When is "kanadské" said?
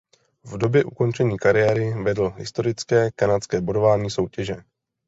3.15-3.61